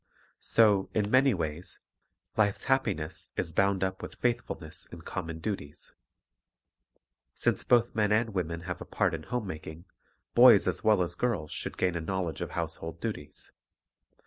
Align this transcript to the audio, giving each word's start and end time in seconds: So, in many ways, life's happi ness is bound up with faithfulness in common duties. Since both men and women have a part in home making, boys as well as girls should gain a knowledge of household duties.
So, 0.39 0.89
in 0.95 1.11
many 1.11 1.35
ways, 1.35 1.77
life's 2.35 2.65
happi 2.65 2.95
ness 2.95 3.29
is 3.37 3.53
bound 3.53 3.83
up 3.83 4.01
with 4.01 4.15
faithfulness 4.15 4.87
in 4.91 5.01
common 5.03 5.37
duties. 5.37 5.93
Since 7.35 7.63
both 7.63 7.93
men 7.93 8.11
and 8.11 8.31
women 8.33 8.61
have 8.61 8.81
a 8.81 8.85
part 8.85 9.13
in 9.13 9.21
home 9.21 9.45
making, 9.45 9.85
boys 10.33 10.67
as 10.67 10.83
well 10.83 11.03
as 11.03 11.13
girls 11.13 11.51
should 11.51 11.77
gain 11.77 11.95
a 11.95 12.01
knowledge 12.01 12.41
of 12.41 12.49
household 12.57 12.99
duties. 12.99 13.51